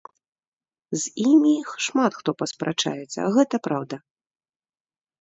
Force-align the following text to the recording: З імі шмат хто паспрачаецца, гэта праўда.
З 1.01 1.11
імі 1.31 1.53
шмат 1.89 2.11
хто 2.21 2.29
паспрачаецца, 2.41 3.31
гэта 3.39 3.55
праўда. 3.71 3.95